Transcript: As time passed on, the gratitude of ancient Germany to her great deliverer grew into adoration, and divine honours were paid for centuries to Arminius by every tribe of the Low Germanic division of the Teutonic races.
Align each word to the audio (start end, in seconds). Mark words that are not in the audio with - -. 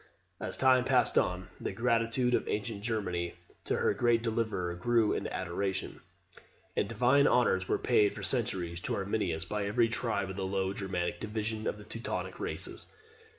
As 0.39 0.57
time 0.57 0.83
passed 0.83 1.15
on, 1.15 1.49
the 1.59 1.71
gratitude 1.71 2.33
of 2.33 2.47
ancient 2.47 2.81
Germany 2.81 3.35
to 3.65 3.77
her 3.77 3.93
great 3.93 4.23
deliverer 4.23 4.73
grew 4.73 5.13
into 5.13 5.31
adoration, 5.31 6.01
and 6.75 6.87
divine 6.89 7.27
honours 7.27 7.67
were 7.67 7.77
paid 7.77 8.15
for 8.15 8.23
centuries 8.23 8.81
to 8.81 8.95
Arminius 8.95 9.45
by 9.45 9.67
every 9.67 9.89
tribe 9.89 10.31
of 10.31 10.37
the 10.37 10.43
Low 10.43 10.73
Germanic 10.73 11.19
division 11.19 11.67
of 11.67 11.77
the 11.77 11.83
Teutonic 11.83 12.39
races. 12.39 12.87